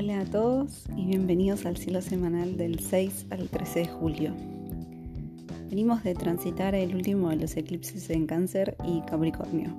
Hola 0.00 0.20
a 0.20 0.24
todos 0.24 0.84
y 0.96 1.06
bienvenidos 1.06 1.66
al 1.66 1.76
cielo 1.76 2.00
semanal 2.02 2.56
del 2.56 2.78
6 2.78 3.26
al 3.30 3.48
13 3.48 3.80
de 3.80 3.88
julio. 3.88 4.32
Venimos 5.68 6.04
de 6.04 6.14
transitar 6.14 6.76
el 6.76 6.94
último 6.94 7.30
de 7.30 7.36
los 7.36 7.56
eclipses 7.56 8.08
en 8.10 8.28
Cáncer 8.28 8.76
y 8.86 9.00
Capricornio. 9.00 9.76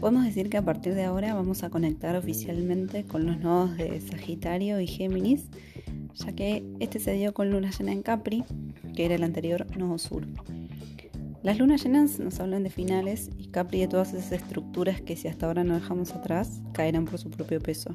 Podemos 0.00 0.24
decir 0.24 0.50
que 0.50 0.56
a 0.56 0.64
partir 0.64 0.96
de 0.96 1.04
ahora 1.04 1.32
vamos 1.32 1.62
a 1.62 1.70
conectar 1.70 2.16
oficialmente 2.16 3.04
con 3.04 3.24
los 3.24 3.38
nodos 3.38 3.76
de 3.76 4.00
Sagitario 4.00 4.80
y 4.80 4.88
Géminis, 4.88 5.46
ya 6.16 6.32
que 6.32 6.64
este 6.80 6.98
se 6.98 7.12
dio 7.12 7.32
con 7.34 7.52
luna 7.52 7.70
llena 7.70 7.92
en 7.92 8.02
Capri, 8.02 8.42
que 8.96 9.04
era 9.04 9.14
el 9.14 9.22
anterior 9.22 9.64
nodo 9.78 9.98
sur. 9.98 10.26
Las 11.44 11.60
lunas 11.60 11.84
llenas 11.84 12.18
nos 12.18 12.40
hablan 12.40 12.64
de 12.64 12.70
finales 12.70 13.30
y 13.38 13.46
Capri 13.46 13.78
de 13.78 13.86
todas 13.86 14.12
esas 14.12 14.32
estructuras 14.32 15.00
que 15.00 15.14
si 15.14 15.28
hasta 15.28 15.46
ahora 15.46 15.62
no 15.62 15.74
dejamos 15.74 16.10
atrás, 16.10 16.62
caerán 16.72 17.04
por 17.04 17.20
su 17.20 17.30
propio 17.30 17.60
peso. 17.60 17.94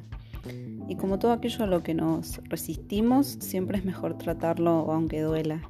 Y 0.90 0.96
como 0.96 1.20
todo 1.20 1.30
aquello 1.30 1.62
a 1.62 1.68
lo 1.68 1.84
que 1.84 1.94
nos 1.94 2.38
resistimos, 2.48 3.36
siempre 3.38 3.78
es 3.78 3.84
mejor 3.84 4.18
tratarlo 4.18 4.90
aunque 4.90 5.20
duela. 5.20 5.62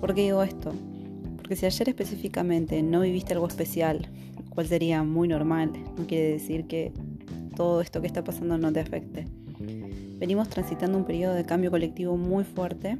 ¿Por 0.00 0.14
qué 0.14 0.22
digo 0.22 0.42
esto? 0.42 0.72
Porque 1.36 1.56
si 1.56 1.66
ayer 1.66 1.90
específicamente 1.90 2.82
no 2.82 3.02
viviste 3.02 3.34
algo 3.34 3.48
especial, 3.48 4.08
cual 4.48 4.66
sería 4.66 5.02
muy 5.02 5.28
normal, 5.28 5.72
no 5.98 6.06
quiere 6.06 6.30
decir 6.30 6.66
que 6.66 6.94
todo 7.54 7.82
esto 7.82 8.00
que 8.00 8.06
está 8.06 8.24
pasando 8.24 8.56
no 8.56 8.72
te 8.72 8.80
afecte. 8.80 9.26
Venimos 10.18 10.48
transitando 10.48 10.96
un 10.96 11.04
periodo 11.04 11.34
de 11.34 11.44
cambio 11.44 11.70
colectivo 11.70 12.16
muy 12.16 12.44
fuerte. 12.44 12.96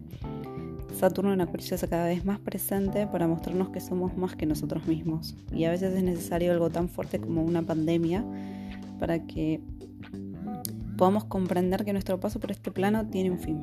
Saturno 0.94 1.32
en 1.32 1.40
Acuario 1.40 1.74
está 1.74 1.86
cada 1.88 2.04
vez 2.04 2.26
más 2.26 2.38
presente 2.38 3.06
para 3.06 3.26
mostrarnos 3.26 3.70
que 3.70 3.80
somos 3.80 4.14
más 4.18 4.36
que 4.36 4.44
nosotros 4.44 4.86
mismos. 4.86 5.34
Y 5.50 5.64
a 5.64 5.70
veces 5.70 5.94
es 5.94 6.02
necesario 6.02 6.52
algo 6.52 6.68
tan 6.68 6.90
fuerte 6.90 7.18
como 7.18 7.42
una 7.42 7.62
pandemia 7.62 8.22
para 8.98 9.20
que 9.26 9.62
podamos 10.96 11.24
comprender 11.24 11.84
que 11.84 11.92
nuestro 11.92 12.18
paso 12.18 12.40
por 12.40 12.50
este 12.50 12.70
plano 12.70 13.06
tiene 13.06 13.30
un 13.30 13.38
fin. 13.38 13.62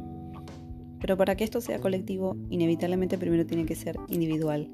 Pero 0.99 1.17
para 1.17 1.35
que 1.35 1.43
esto 1.43 1.59
sea 1.59 1.79
colectivo, 1.79 2.37
inevitablemente 2.49 3.17
primero 3.17 3.45
tiene 3.45 3.65
que 3.65 3.75
ser 3.75 3.97
individual. 4.07 4.69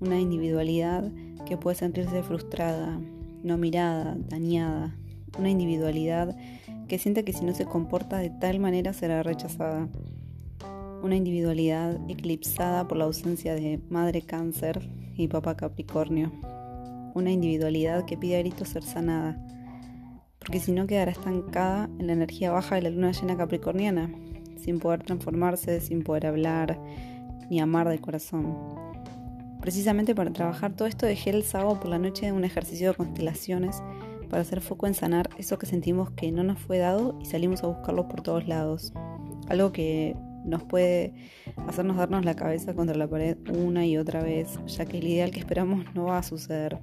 Una 0.00 0.20
individualidad 0.20 1.10
que 1.46 1.56
puede 1.56 1.76
sentirse 1.76 2.22
frustrada, 2.22 3.00
no 3.42 3.58
mirada, 3.58 4.16
dañada. 4.28 4.94
Una 5.38 5.50
individualidad 5.50 6.36
que 6.86 6.98
siente 6.98 7.24
que 7.24 7.32
si 7.32 7.44
no 7.44 7.54
se 7.54 7.64
comporta 7.64 8.18
de 8.18 8.30
tal 8.30 8.60
manera 8.60 8.92
será 8.92 9.22
rechazada. 9.22 9.88
Una 11.02 11.16
individualidad 11.16 11.98
eclipsada 12.08 12.86
por 12.86 12.98
la 12.98 13.04
ausencia 13.04 13.54
de 13.54 13.80
madre 13.90 14.22
cáncer 14.22 14.88
y 15.16 15.28
papá 15.28 15.56
capricornio. 15.56 16.30
Una 17.14 17.32
individualidad 17.32 18.04
que 18.04 18.16
pide 18.16 18.36
a 18.36 18.40
gritos 18.40 18.68
ser 18.68 18.82
sanada 18.82 19.36
porque 20.44 20.60
si 20.60 20.72
no 20.72 20.86
quedará 20.86 21.10
estancada 21.10 21.88
en 21.98 22.06
la 22.06 22.12
energía 22.12 22.52
baja 22.52 22.74
de 22.74 22.82
la 22.82 22.90
luna 22.90 23.12
llena 23.12 23.34
capricorniana, 23.34 24.10
sin 24.56 24.78
poder 24.78 25.02
transformarse, 25.02 25.80
sin 25.80 26.02
poder 26.02 26.26
hablar 26.26 26.78
ni 27.48 27.60
amar 27.60 27.88
de 27.88 27.98
corazón. 27.98 28.54
Precisamente 29.62 30.14
para 30.14 30.34
trabajar 30.34 30.74
todo 30.74 30.86
esto 30.86 31.06
dejé 31.06 31.30
el 31.30 31.44
sábado 31.44 31.80
por 31.80 31.88
la 31.88 31.98
noche 31.98 32.30
un 32.30 32.44
ejercicio 32.44 32.90
de 32.90 32.94
constelaciones 32.94 33.82
para 34.28 34.42
hacer 34.42 34.60
foco 34.60 34.86
en 34.86 34.92
sanar 34.92 35.30
eso 35.38 35.58
que 35.58 35.64
sentimos 35.64 36.10
que 36.10 36.30
no 36.30 36.42
nos 36.42 36.58
fue 36.58 36.76
dado 36.76 37.18
y 37.22 37.24
salimos 37.24 37.64
a 37.64 37.68
buscarlo 37.68 38.06
por 38.06 38.20
todos 38.20 38.46
lados. 38.46 38.92
Algo 39.48 39.72
que 39.72 40.14
nos 40.44 40.62
puede 40.62 41.14
hacernos 41.66 41.96
darnos 41.96 42.26
la 42.26 42.36
cabeza 42.36 42.74
contra 42.74 42.94
la 42.94 43.08
pared 43.08 43.38
una 43.48 43.86
y 43.86 43.96
otra 43.96 44.22
vez, 44.22 44.58
ya 44.66 44.84
que 44.84 44.98
el 44.98 45.06
ideal 45.06 45.30
que 45.30 45.38
esperamos 45.40 45.86
no 45.94 46.04
va 46.04 46.18
a 46.18 46.22
suceder. 46.22 46.80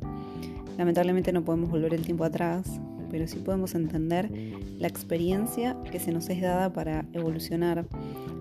Lamentablemente 0.79 1.31
no 1.31 1.43
podemos 1.43 1.69
volver 1.69 1.93
el 1.93 2.03
tiempo 2.03 2.23
atrás, 2.23 2.81
pero 3.11 3.27
sí 3.27 3.37
podemos 3.37 3.75
entender 3.75 4.31
la 4.79 4.87
experiencia 4.87 5.75
que 5.91 5.99
se 5.99 6.13
nos 6.13 6.29
es 6.29 6.41
dada 6.41 6.71
para 6.71 7.05
evolucionar. 7.11 7.85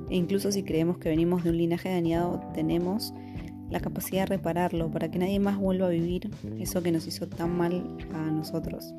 E 0.08 0.16
incluso 0.16 0.52
si 0.52 0.62
creemos 0.62 0.98
que 0.98 1.08
venimos 1.08 1.42
de 1.44 1.50
un 1.50 1.58
linaje 1.58 1.90
dañado, 1.90 2.40
tenemos 2.54 3.12
la 3.68 3.80
capacidad 3.80 4.22
de 4.22 4.36
repararlo 4.36 4.90
para 4.90 5.10
que 5.10 5.18
nadie 5.18 5.40
más 5.40 5.58
vuelva 5.58 5.86
a 5.86 5.90
vivir 5.90 6.30
eso 6.58 6.82
que 6.82 6.92
nos 6.92 7.06
hizo 7.06 7.28
tan 7.28 7.56
mal 7.56 7.84
a 8.14 8.30
nosotros. 8.30 8.94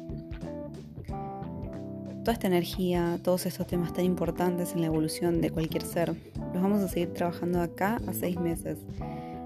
Toda 2.23 2.33
esta 2.33 2.47
energía, 2.47 3.19
todos 3.23 3.45
estos 3.45 3.65
temas 3.65 3.93
tan 3.93 4.05
importantes 4.05 4.73
en 4.73 4.81
la 4.81 4.87
evolución 4.87 5.41
de 5.41 5.49
cualquier 5.49 5.83
ser, 5.83 6.13
los 6.53 6.61
vamos 6.61 6.81
a 6.81 6.87
seguir 6.87 7.13
trabajando 7.13 7.61
acá 7.61 7.99
a 8.07 8.13
seis 8.13 8.39
meses. 8.39 8.77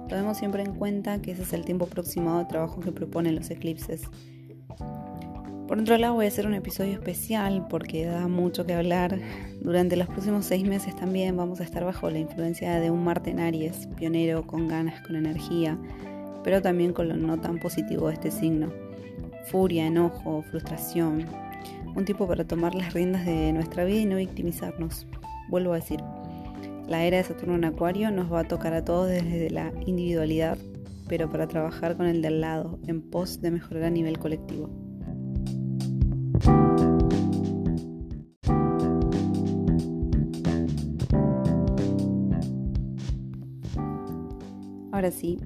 Tomemos 0.10 0.38
siempre 0.38 0.62
en 0.64 0.76
cuenta 0.76 1.22
que 1.22 1.32
ese 1.32 1.44
es 1.44 1.54
el 1.54 1.66
tiempo 1.66 1.86
aproximado 1.86 2.40
de 2.40 2.46
trabajo 2.46 2.82
que 2.82 2.92
proponen 2.92 3.36
los 3.36 3.50
eclipses 3.50 4.02
por 5.68 5.80
otro 5.80 5.98
lado 5.98 6.14
voy 6.14 6.26
a 6.26 6.28
hacer 6.28 6.46
un 6.46 6.54
episodio 6.54 6.94
especial 6.94 7.66
porque 7.70 8.06
da 8.06 8.28
mucho 8.28 8.66
que 8.66 8.74
hablar. 8.74 9.20
Durante 9.62 9.96
los 9.96 10.08
próximos 10.08 10.46
seis 10.46 10.64
meses 10.64 10.96
también 10.96 11.36
vamos 11.36 11.60
a 11.60 11.64
estar 11.64 11.84
bajo 11.84 12.10
la 12.10 12.20
influencia 12.20 12.80
de 12.80 12.92
un 12.92 13.04
Marte 13.04 13.32
en 13.32 13.40
Aries, 13.40 13.88
pionero, 13.98 14.46
con 14.46 14.68
ganas, 14.68 15.02
con 15.02 15.16
energía, 15.16 15.78
pero 16.44 16.62
también 16.62 16.94
con 16.94 17.10
lo 17.10 17.18
no 17.18 17.40
tan 17.40 17.60
positivo 17.60 18.08
de 18.08 18.14
este 18.14 18.30
signo. 18.30 18.72
Furia, 19.46 19.88
enojo, 19.88 20.44
frustración. 20.44 21.26
Un 21.96 22.06
tipo 22.06 22.28
para 22.28 22.46
tomar 22.46 22.76
las 22.76 22.94
riendas 22.94 23.26
de 23.26 23.52
nuestra 23.52 23.86
vida 23.86 24.02
y 24.02 24.06
no 24.06 24.18
victimizarnos. 24.18 25.08
Vuelvo 25.50 25.74
a 25.74 25.78
decir, 25.78 26.00
la 26.88 27.06
era 27.06 27.18
de 27.18 27.24
Saturno 27.24 27.56
en 27.56 27.66
Acuario 27.66 28.12
nos 28.12 28.32
va 28.32 28.42
a 28.42 28.48
tocar 28.48 28.74
a 28.74 28.86
todos 28.86 29.10
desde 29.10 29.50
la 29.50 29.72
individualidad, 29.88 30.60
pero 31.08 31.30
para 31.30 31.48
trabajar 31.48 31.98
con 31.98 32.06
el 32.06 32.22
del 32.22 32.42
lado, 32.42 32.78
en 32.86 33.02
pos 33.02 33.42
de 33.42 33.50
mejorar 33.50 33.86
a 33.86 33.90
nivel 33.90 34.20
colectivo. 34.20 34.85
Ahora 44.96 45.12
sí, 45.12 45.38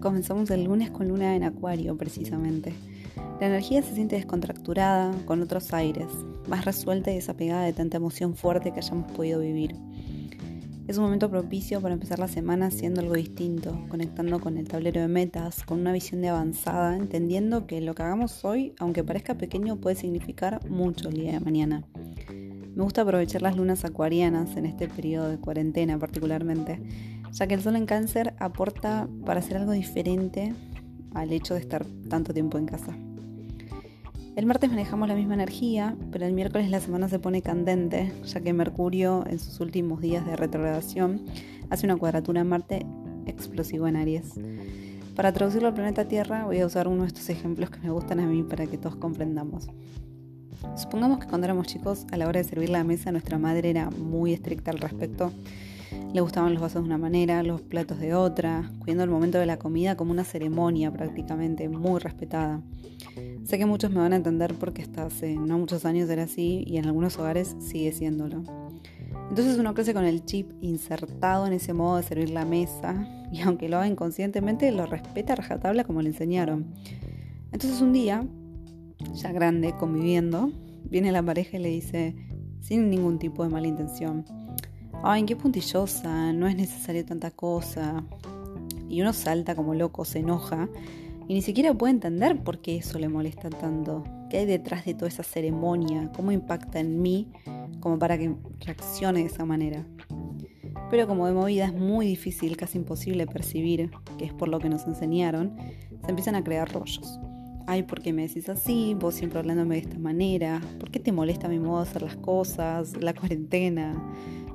comenzamos 0.00 0.50
el 0.50 0.64
lunes 0.64 0.90
con 0.90 1.08
luna 1.08 1.34
en 1.34 1.42
acuario 1.42 1.96
precisamente. 1.96 2.74
La 3.40 3.46
energía 3.46 3.80
se 3.80 3.94
siente 3.94 4.16
descontracturada, 4.16 5.14
con 5.24 5.40
otros 5.40 5.72
aires, 5.72 6.08
más 6.46 6.66
resuelta 6.66 7.10
y 7.10 7.14
desapegada 7.14 7.64
de 7.64 7.72
tanta 7.72 7.96
emoción 7.96 8.36
fuerte 8.36 8.70
que 8.70 8.80
hayamos 8.80 9.10
podido 9.12 9.40
vivir. 9.40 9.74
Es 10.86 10.98
un 10.98 11.04
momento 11.04 11.30
propicio 11.30 11.80
para 11.80 11.94
empezar 11.94 12.18
la 12.18 12.28
semana 12.28 12.66
haciendo 12.66 13.00
algo 13.00 13.14
distinto, 13.14 13.82
conectando 13.88 14.40
con 14.40 14.58
el 14.58 14.68
tablero 14.68 15.00
de 15.00 15.08
metas, 15.08 15.62
con 15.62 15.80
una 15.80 15.92
visión 15.92 16.20
de 16.20 16.28
avanzada, 16.28 16.94
entendiendo 16.94 17.66
que 17.66 17.80
lo 17.80 17.94
que 17.94 18.02
hagamos 18.02 18.44
hoy, 18.44 18.74
aunque 18.78 19.04
parezca 19.04 19.38
pequeño, 19.38 19.76
puede 19.76 19.96
significar 19.96 20.68
mucho 20.68 21.08
el 21.08 21.14
día 21.14 21.32
de 21.32 21.40
mañana. 21.40 21.82
Me 22.78 22.84
gusta 22.84 23.02
aprovechar 23.02 23.42
las 23.42 23.56
lunas 23.56 23.84
acuarianas 23.84 24.56
en 24.56 24.64
este 24.64 24.86
periodo 24.86 25.28
de 25.28 25.38
cuarentena 25.38 25.98
particularmente 25.98 26.80
ya 27.32 27.48
que 27.48 27.54
el 27.54 27.60
sol 27.60 27.74
en 27.74 27.86
cáncer 27.86 28.34
aporta 28.38 29.08
para 29.26 29.40
hacer 29.40 29.56
algo 29.56 29.72
diferente 29.72 30.54
al 31.12 31.32
hecho 31.32 31.54
de 31.54 31.60
estar 31.60 31.84
tanto 32.08 32.32
tiempo 32.32 32.56
en 32.56 32.66
casa. 32.66 32.96
El 34.36 34.46
martes 34.46 34.70
manejamos 34.70 35.08
la 35.08 35.16
misma 35.16 35.34
energía, 35.34 35.96
pero 36.12 36.24
el 36.24 36.32
miércoles 36.34 36.70
la 36.70 36.78
semana 36.78 37.08
se 37.08 37.18
pone 37.18 37.42
candente, 37.42 38.12
ya 38.24 38.40
que 38.40 38.52
Mercurio 38.52 39.24
en 39.26 39.40
sus 39.40 39.58
últimos 39.58 40.00
días 40.00 40.24
de 40.24 40.36
retrogradación 40.36 41.24
hace 41.70 41.84
una 41.84 41.96
cuadratura 41.96 42.42
en 42.42 42.48
Marte 42.48 42.86
explosivo 43.26 43.88
en 43.88 43.96
Aries. 43.96 44.34
Para 45.16 45.32
traducirlo 45.32 45.66
al 45.66 45.74
planeta 45.74 46.06
Tierra 46.06 46.44
voy 46.44 46.60
a 46.60 46.66
usar 46.66 46.86
uno 46.86 47.02
de 47.02 47.08
estos 47.08 47.28
ejemplos 47.28 47.70
que 47.70 47.80
me 47.80 47.90
gustan 47.90 48.20
a 48.20 48.26
mí 48.28 48.44
para 48.44 48.68
que 48.68 48.78
todos 48.78 48.94
comprendamos. 48.94 49.68
Supongamos 50.76 51.18
que 51.20 51.26
cuando 51.26 51.46
éramos 51.46 51.66
chicos, 51.66 52.06
a 52.12 52.16
la 52.16 52.26
hora 52.28 52.40
de 52.40 52.48
servir 52.48 52.70
la 52.70 52.84
mesa, 52.84 53.12
nuestra 53.12 53.38
madre 53.38 53.70
era 53.70 53.90
muy 53.90 54.32
estricta 54.32 54.70
al 54.70 54.78
respecto 54.78 55.32
le 56.12 56.20
gustaban 56.20 56.54
los 56.54 56.62
vasos 56.62 56.82
de 56.82 56.86
una 56.86 56.98
manera, 56.98 57.42
los 57.42 57.60
platos 57.60 57.98
de 57.98 58.14
otra, 58.14 58.70
cuidando 58.78 59.04
el 59.04 59.10
momento 59.10 59.38
de 59.38 59.46
la 59.46 59.58
comida 59.58 59.96
como 59.96 60.10
una 60.10 60.24
ceremonia 60.24 60.90
prácticamente, 60.90 61.68
muy 61.68 62.00
respetada. 62.00 62.62
Sé 63.44 63.58
que 63.58 63.66
muchos 63.66 63.90
me 63.90 64.00
van 64.00 64.12
a 64.12 64.16
entender 64.16 64.54
porque 64.54 64.82
hasta 64.82 65.04
hace 65.04 65.34
no 65.34 65.58
muchos 65.58 65.84
años 65.84 66.08
era 66.10 66.24
así 66.24 66.64
y 66.66 66.76
en 66.76 66.86
algunos 66.86 67.18
hogares 67.18 67.56
sigue 67.60 67.92
siéndolo. 67.92 68.42
Entonces 69.28 69.58
uno 69.58 69.74
crece 69.74 69.94
con 69.94 70.04
el 70.04 70.24
chip 70.24 70.50
insertado 70.62 71.46
en 71.46 71.52
ese 71.52 71.74
modo 71.74 71.98
de 71.98 72.02
servir 72.02 72.30
la 72.30 72.44
mesa 72.44 73.06
y 73.30 73.40
aunque 73.42 73.68
lo 73.68 73.76
haga 73.76 73.86
inconscientemente 73.86 74.72
lo 74.72 74.86
respeta 74.86 75.34
a 75.34 75.36
rajatabla 75.36 75.84
como 75.84 76.02
le 76.02 76.08
enseñaron. 76.08 76.66
Entonces 77.52 77.80
un 77.80 77.92
día, 77.92 78.26
ya 79.14 79.32
grande, 79.32 79.74
conviviendo, 79.78 80.50
viene 80.84 81.12
la 81.12 81.22
pareja 81.22 81.56
y 81.56 81.60
le 81.60 81.68
dice, 81.68 82.16
sin 82.60 82.90
ningún 82.90 83.18
tipo 83.18 83.42
de 83.42 83.50
mala 83.50 83.66
intención, 83.66 84.24
ay, 85.02 85.24
qué 85.24 85.36
puntillosa, 85.36 86.32
no 86.32 86.46
es 86.48 86.56
necesario 86.56 87.04
tanta 87.04 87.30
cosa. 87.30 88.04
Y 88.88 89.02
uno 89.02 89.12
salta 89.12 89.54
como 89.54 89.74
loco, 89.74 90.04
se 90.04 90.20
enoja 90.20 90.68
y 91.28 91.34
ni 91.34 91.42
siquiera 91.42 91.74
puede 91.74 91.92
entender 91.92 92.42
por 92.42 92.60
qué 92.60 92.76
eso 92.76 92.98
le 92.98 93.10
molesta 93.10 93.50
tanto. 93.50 94.02
¿Qué 94.30 94.38
hay 94.38 94.46
detrás 94.46 94.86
de 94.86 94.94
toda 94.94 95.08
esa 95.08 95.22
ceremonia? 95.22 96.10
¿Cómo 96.16 96.32
impacta 96.32 96.80
en 96.80 97.02
mí 97.02 97.28
como 97.80 97.98
para 97.98 98.16
que 98.16 98.34
reaccione 98.60 99.20
de 99.20 99.26
esa 99.26 99.44
manera? 99.44 99.86
Pero 100.90 101.06
como 101.06 101.26
de 101.26 101.34
movida 101.34 101.66
es 101.66 101.74
muy 101.74 102.06
difícil, 102.06 102.56
casi 102.56 102.78
imposible 102.78 103.26
percibir 103.26 103.90
que 104.16 104.24
es 104.24 104.32
por 104.32 104.48
lo 104.48 104.58
que 104.58 104.70
nos 104.70 104.86
enseñaron, 104.86 105.54
se 106.02 106.08
empiezan 106.08 106.34
a 106.34 106.42
crear 106.42 106.72
rollos. 106.72 107.20
Ay, 107.68 107.82
¿por 107.82 108.00
qué 108.00 108.14
me 108.14 108.26
decís 108.26 108.48
así? 108.48 108.96
Vos 108.98 109.14
siempre 109.14 109.38
hablándome 109.38 109.74
de 109.74 109.82
esta 109.82 109.98
manera, 109.98 110.62
¿por 110.80 110.90
qué 110.90 111.00
te 111.00 111.12
molesta 111.12 111.48
mi 111.48 111.58
modo 111.58 111.84
de 111.84 111.90
hacer 111.90 112.00
las 112.00 112.16
cosas, 112.16 112.96
la 112.98 113.12
cuarentena? 113.12 114.02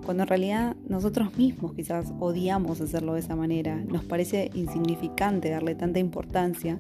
Cuando 0.04 0.24
en 0.24 0.30
realidad 0.30 0.76
nosotros 0.90 1.38
mismos 1.38 1.76
quizás 1.76 2.12
odiamos 2.20 2.82
hacerlo 2.82 3.14
de 3.14 3.20
esa 3.20 3.36
manera, 3.36 3.76
nos 3.76 4.04
parece 4.04 4.50
insignificante 4.56 5.52
darle 5.52 5.76
tanta 5.76 6.00
importancia, 6.00 6.80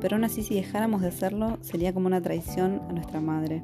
pero 0.00 0.16
aún 0.16 0.24
así 0.24 0.42
si 0.42 0.54
dejáramos 0.54 1.02
de 1.02 1.08
hacerlo 1.08 1.58
sería 1.60 1.92
como 1.92 2.06
una 2.06 2.22
traición 2.22 2.80
a 2.88 2.92
nuestra 2.94 3.20
madre. 3.20 3.62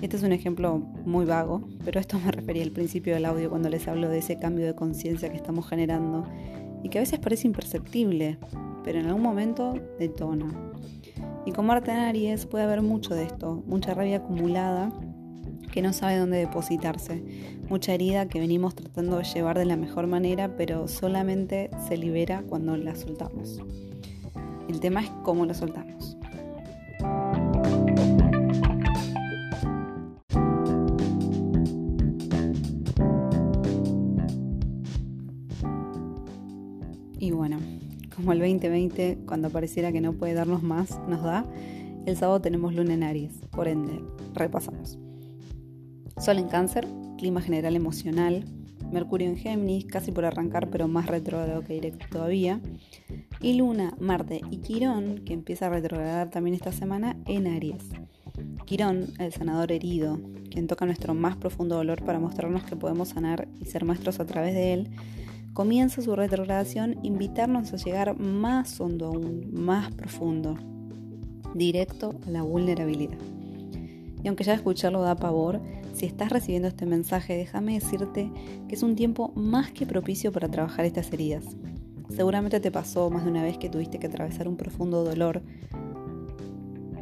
Este 0.00 0.16
es 0.16 0.22
un 0.22 0.30
ejemplo 0.30 0.78
muy 1.04 1.24
vago, 1.24 1.64
pero 1.84 1.98
esto 1.98 2.20
me 2.24 2.30
refería 2.30 2.62
al 2.62 2.70
principio 2.70 3.14
del 3.14 3.24
audio 3.24 3.50
cuando 3.50 3.68
les 3.68 3.88
hablo 3.88 4.08
de 4.08 4.18
ese 4.18 4.38
cambio 4.38 4.66
de 4.66 4.76
conciencia 4.76 5.30
que 5.30 5.36
estamos 5.36 5.68
generando 5.68 6.28
y 6.84 6.90
que 6.90 6.98
a 6.98 7.02
veces 7.02 7.18
parece 7.18 7.48
imperceptible, 7.48 8.38
pero 8.84 9.00
en 9.00 9.06
algún 9.06 9.22
momento 9.22 9.74
detona. 9.98 10.46
Y 11.48 11.52
con 11.52 11.64
Marta 11.64 11.94
en 11.94 12.00
Aries 12.00 12.44
puede 12.44 12.64
haber 12.64 12.82
mucho 12.82 13.14
de 13.14 13.24
esto, 13.24 13.62
mucha 13.66 13.94
rabia 13.94 14.18
acumulada 14.18 14.92
que 15.72 15.80
no 15.80 15.94
sabe 15.94 16.18
dónde 16.18 16.36
depositarse, 16.36 17.24
mucha 17.70 17.94
herida 17.94 18.28
que 18.28 18.38
venimos 18.38 18.74
tratando 18.74 19.16
de 19.16 19.24
llevar 19.24 19.58
de 19.58 19.64
la 19.64 19.76
mejor 19.76 20.06
manera, 20.08 20.58
pero 20.58 20.86
solamente 20.88 21.70
se 21.88 21.96
libera 21.96 22.42
cuando 22.46 22.76
la 22.76 22.94
soltamos. 22.94 23.62
El 24.68 24.78
tema 24.78 25.00
es 25.00 25.08
cómo 25.22 25.46
la 25.46 25.54
soltamos. 25.54 26.18
Y 37.18 37.30
bueno, 37.30 37.56
como 38.18 38.32
el 38.32 38.40
2020, 38.40 39.18
cuando 39.26 39.48
pareciera 39.48 39.92
que 39.92 40.00
no 40.00 40.12
puede 40.12 40.34
darnos 40.34 40.64
más, 40.64 40.98
nos 41.08 41.22
da, 41.22 41.46
el 42.04 42.16
sábado 42.16 42.40
tenemos 42.40 42.74
luna 42.74 42.94
en 42.94 43.04
Aries, 43.04 43.32
por 43.52 43.68
ende, 43.68 44.02
repasamos. 44.34 44.98
Sol 46.18 46.38
en 46.38 46.48
cáncer, 46.48 46.88
clima 47.16 47.40
general 47.40 47.76
emocional, 47.76 48.44
Mercurio 48.90 49.28
en 49.28 49.36
Géminis, 49.36 49.84
casi 49.84 50.10
por 50.10 50.24
arrancar, 50.24 50.68
pero 50.68 50.88
más 50.88 51.06
retrógrado 51.06 51.62
que 51.62 51.74
directo 51.74 52.06
todavía. 52.10 52.60
Y 53.40 53.52
Luna, 53.52 53.94
Marte 54.00 54.40
y 54.50 54.56
Quirón, 54.56 55.20
que 55.24 55.32
empieza 55.32 55.66
a 55.66 55.70
retrogradar 55.70 56.28
también 56.28 56.54
esta 56.54 56.72
semana, 56.72 57.16
en 57.26 57.46
Aries. 57.46 57.84
Quirón, 58.64 59.06
el 59.20 59.32
sanador 59.32 59.70
herido, 59.70 60.18
quien 60.50 60.66
toca 60.66 60.86
nuestro 60.86 61.14
más 61.14 61.36
profundo 61.36 61.76
dolor 61.76 62.04
para 62.04 62.18
mostrarnos 62.18 62.64
que 62.64 62.74
podemos 62.74 63.10
sanar 63.10 63.46
y 63.60 63.66
ser 63.66 63.84
maestros 63.84 64.18
a 64.18 64.26
través 64.26 64.54
de 64.54 64.72
él, 64.72 64.90
comienza 65.58 66.00
su 66.02 66.14
retrogradación 66.14 67.00
invitarnos 67.02 67.72
a 67.72 67.78
llegar 67.78 68.16
más 68.16 68.80
hondo 68.80 69.06
aún, 69.06 69.48
más 69.52 69.90
profundo, 69.90 70.56
directo 71.52 72.14
a 72.28 72.30
la 72.30 72.42
vulnerabilidad. 72.42 73.18
Y 74.22 74.28
aunque 74.28 74.44
ya 74.44 74.54
escucharlo 74.54 75.02
da 75.02 75.16
pavor, 75.16 75.60
si 75.94 76.06
estás 76.06 76.30
recibiendo 76.30 76.68
este 76.68 76.86
mensaje, 76.86 77.36
déjame 77.36 77.74
decirte 77.74 78.30
que 78.68 78.76
es 78.76 78.84
un 78.84 78.94
tiempo 78.94 79.32
más 79.34 79.72
que 79.72 79.84
propicio 79.84 80.30
para 80.30 80.48
trabajar 80.48 80.84
estas 80.84 81.12
heridas. 81.12 81.44
Seguramente 82.08 82.60
te 82.60 82.70
pasó 82.70 83.10
más 83.10 83.24
de 83.24 83.30
una 83.32 83.42
vez 83.42 83.58
que 83.58 83.68
tuviste 83.68 83.98
que 83.98 84.06
atravesar 84.06 84.46
un 84.46 84.56
profundo 84.56 85.02
dolor, 85.02 85.42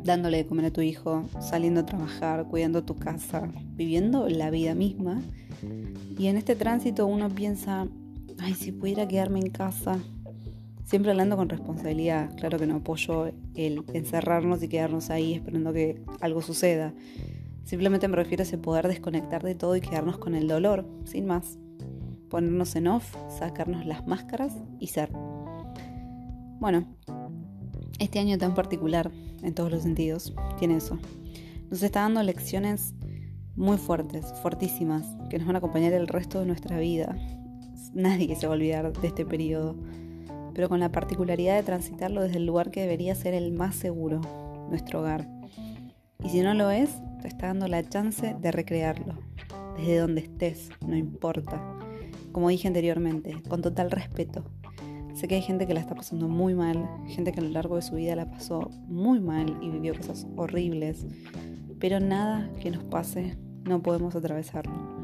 dándole 0.03 0.39
de 0.39 0.47
comer 0.47 0.65
a 0.65 0.71
tu 0.71 0.81
hijo, 0.81 1.25
saliendo 1.41 1.81
a 1.81 1.87
trabajar, 1.87 2.47
cuidando 2.49 2.85
tu 2.85 2.97
casa, 2.97 3.51
viviendo 3.75 4.31
la 4.31 4.49
vida 4.49 4.75
misma. 4.75 5.21
Y 6.19 6.29
en 6.29 6.39
este 6.39 6.57
tránsito 6.57 7.07
uno 7.07 7.29
piensa, 7.29 7.87
ay, 8.47 8.55
si 8.55 8.71
pudiera 8.71 9.09
quedarme 9.09 9.41
en 9.41 9.51
casa. 9.51 9.99
Siempre 10.85 11.11
hablando 11.11 11.37
con 11.37 11.49
responsabilidad, 11.49 12.31
claro 12.37 12.59
que 12.59 12.67
no 12.67 12.77
apoyo 12.77 13.33
el 13.55 13.83
encerrarnos 13.93 14.63
y 14.63 14.69
quedarnos 14.69 15.11
ahí 15.11 15.35
esperando 15.35 15.73
que 15.73 16.01
algo 16.21 16.43
suceda. 16.43 16.95
Simplemente 17.65 18.07
me 18.07 18.15
refiero 18.15 18.43
a 18.43 18.47
ese 18.47 18.57
poder 18.57 18.87
desconectar 18.87 19.43
de 19.43 19.57
todo 19.57 19.75
y 19.75 19.81
quedarnos 19.81 20.19
con 20.19 20.37
el 20.37 20.47
dolor, 20.47 20.87
sin 21.05 21.27
más. 21.27 21.59
Ponernos 22.31 22.77
en 22.77 22.87
off, 22.87 23.17
sacarnos 23.37 23.85
las 23.85 24.07
máscaras 24.07 24.53
y 24.79 24.87
ser. 24.87 25.11
Bueno, 26.61 26.87
este 27.99 28.21
año 28.21 28.39
tan 28.39 28.55
particular, 28.55 29.11
en 29.43 29.55
todos 29.55 29.73
los 29.73 29.83
sentidos, 29.83 30.33
tiene 30.61 30.77
eso. 30.77 31.01
Nos 31.69 31.83
está 31.83 32.03
dando 32.03 32.23
lecciones 32.23 32.95
muy 33.57 33.77
fuertes, 33.77 34.33
fortísimas, 34.41 35.05
que 35.31 35.39
nos 35.39 35.49
van 35.49 35.57
a 35.57 35.59
acompañar 35.59 35.93
el 35.95 36.07
resto 36.07 36.39
de 36.39 36.47
nuestra 36.47 36.79
vida, 36.79 37.17
nadie 37.97 38.37
se 38.37 38.47
va 38.47 38.53
a 38.53 38.57
olvidar 38.57 38.93
de 38.93 39.09
este 39.09 39.25
periodo, 39.25 39.75
pero 40.55 40.69
con 40.69 40.81
la 40.81 40.93
particularidad 40.93 41.57
de 41.57 41.63
transitarlo 41.63 42.23
desde 42.23 42.37
el 42.37 42.47
lugar 42.47 42.71
que 42.71 42.83
debería 42.83 43.15
ser 43.15 43.35
el 43.35 43.53
más 43.53 43.75
seguro, 43.75 44.21
nuestro 44.71 45.01
hogar. 45.01 45.27
Y 46.23 46.29
si 46.29 46.41
no 46.43 46.55
lo 46.55 46.71
es, 46.71 46.91
te 47.23 47.29
está 47.29 47.49
dando 47.49 47.69
la 47.69 47.83
chance 47.83 48.37
de 48.41 48.53
recrearlo, 48.53 49.15
desde 49.77 49.99
donde 49.99 50.21
estés, 50.21 50.71
no 50.87 50.97
importa. 50.97 51.61
Como 52.33 52.51
dije 52.51 52.69
anteriormente, 52.69 53.43
con 53.49 53.63
total 53.63 53.91
respeto. 53.91 54.45
Sé 55.15 55.29
que 55.29 55.37
hay 55.37 55.43
gente 55.43 55.67
que 55.67 55.73
la 55.73 55.81
está 55.81 55.95
pasando 55.95 56.29
muy 56.29 56.55
mal, 56.55 56.87
gente 57.07 57.33
que 57.33 57.41
a 57.41 57.43
lo 57.43 57.49
largo 57.49 57.77
de 57.77 57.83
su 57.83 57.95
vida 57.95 58.15
la 58.15 58.31
pasó 58.31 58.71
muy 58.87 59.19
mal 59.19 59.59
y 59.63 59.71
vivió 59.71 59.95
cosas 59.95 60.27
horribles, 60.37 61.07
pero 61.81 62.01
nada 62.01 62.51
que 62.61 62.71
nos 62.71 62.85
pase 62.85 63.39
no 63.65 63.83
podemos 63.83 64.15
atravesarlo. 64.15 64.96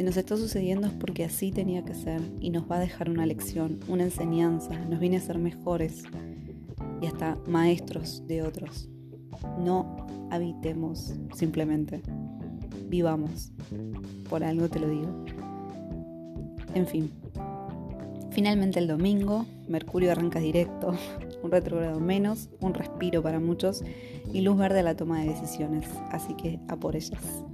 Si 0.00 0.04
nos 0.04 0.16
está 0.16 0.38
sucediendo 0.38 0.86
es 0.86 0.94
porque 0.94 1.26
así 1.26 1.52
tenía 1.52 1.84
que 1.84 1.92
ser 1.92 2.22
y 2.40 2.48
nos 2.48 2.62
va 2.70 2.76
a 2.76 2.80
dejar 2.80 3.10
una 3.10 3.26
lección, 3.26 3.80
una 3.86 4.04
enseñanza, 4.04 4.74
nos 4.88 4.98
viene 4.98 5.18
a 5.18 5.20
ser 5.20 5.36
mejores 5.36 6.04
y 7.02 7.06
hasta 7.06 7.36
maestros 7.46 8.26
de 8.26 8.42
otros. 8.42 8.88
No 9.58 10.06
habitemos 10.30 11.12
simplemente, 11.34 12.00
vivamos. 12.88 13.52
Por 14.30 14.42
algo 14.42 14.70
te 14.70 14.80
lo 14.80 14.88
digo. 14.88 15.24
En 16.72 16.86
fin, 16.86 17.10
finalmente 18.30 18.78
el 18.78 18.86
domingo, 18.86 19.44
Mercurio 19.68 20.12
arranca 20.12 20.38
directo, 20.38 20.94
un 21.42 21.50
retrogrado 21.50 22.00
menos, 22.00 22.48
un 22.60 22.72
respiro 22.72 23.22
para 23.22 23.38
muchos 23.38 23.84
y 24.32 24.40
luz 24.40 24.56
verde 24.56 24.80
a 24.80 24.82
la 24.82 24.96
toma 24.96 25.20
de 25.20 25.28
decisiones, 25.28 25.86
así 26.10 26.32
que 26.36 26.58
a 26.68 26.76
por 26.76 26.96
ellas. 26.96 27.44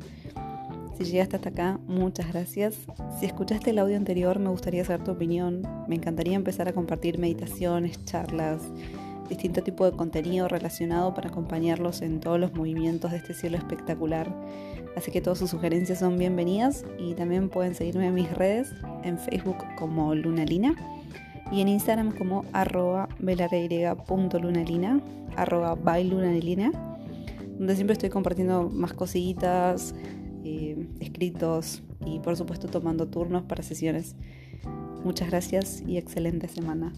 Si 0.99 1.05
llegaste 1.05 1.37
hasta 1.37 1.51
acá, 1.51 1.79
muchas 1.87 2.33
gracias. 2.33 2.75
Si 3.21 3.27
escuchaste 3.27 3.71
el 3.71 3.79
audio 3.79 3.99
anterior, 3.99 4.39
me 4.39 4.49
gustaría 4.49 4.83
saber 4.83 5.05
tu 5.05 5.11
opinión. 5.11 5.63
Me 5.89 5.97
encantaría 5.97 6.35
empezar 6.35 6.69
a 6.69 6.73
compartir 6.73 7.19
meditaciones, 7.19 8.03
charlas, 8.07 8.63
distinto 9.29 9.63
tipo 9.63 9.85
de 9.85 9.95
contenido 9.95 10.49
relacionado 10.49 11.13
para 11.13 11.29
acompañarlos 11.29 12.01
en 12.01 12.21
todos 12.21 12.41
los 12.41 12.55
movimientos 12.55 13.11
de 13.11 13.19
este 13.19 13.35
cielo 13.35 13.59
espectacular. 13.59 14.35
Así 14.97 15.11
que 15.11 15.21
todas 15.21 15.39
sus 15.39 15.51
sugerencias 15.51 15.99
son 15.99 16.17
bienvenidas 16.17 16.87
y 16.99 17.13
también 17.13 17.51
pueden 17.51 17.75
seguirme 17.75 18.07
en 18.07 18.15
mis 18.15 18.33
redes, 18.33 18.73
en 19.05 19.19
Facebook 19.19 19.59
como 19.77 20.15
Lunalina 20.15 20.75
y 21.53 21.61
en 21.61 21.69
Instagram 21.69 22.13
como 22.13 22.47
arroba 22.55 23.09
lunalina, 23.19 25.01
arroba 25.37 25.75
bailunalina, 25.75 26.73
donde 27.59 27.75
siempre 27.75 27.93
estoy 27.93 28.09
compartiendo 28.09 28.71
más 28.71 28.95
cositas, 28.95 29.95
eh, 30.47 30.89
escritos 31.01 31.83
y 32.05 32.21
por 32.21 32.37
supuesto 32.37 32.69
tomando 32.69 33.09
turnos 33.09 33.43
para 33.43 33.63
sesiones. 33.63 34.15
Muchas 35.05 35.29
gracias 35.29 35.83
y 35.87 35.97
excelente 35.97 36.49
semana. 36.49 36.93